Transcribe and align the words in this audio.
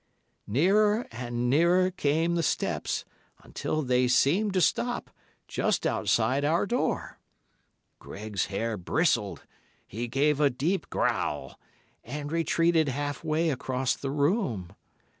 "Nearer 0.47 1.05
and 1.11 1.47
nearer 1.47 1.91
came 1.91 2.33
the 2.33 2.41
steps, 2.41 3.05
until 3.43 3.83
they 3.83 4.07
seemed 4.07 4.51
to 4.55 4.59
stop 4.59 5.11
just 5.47 5.85
outside 5.85 6.43
our 6.43 6.65
door. 6.65 7.19
Greg's 7.99 8.47
hair 8.47 8.77
bristled, 8.77 9.43
he 9.85 10.07
gave 10.07 10.39
a 10.39 10.49
deep 10.49 10.89
growl, 10.89 11.59
and 12.03 12.31
retreated 12.31 12.87
half 12.89 13.23
way 13.23 13.51
across 13.51 13.95
the 13.95 14.09
room. 14.09 14.73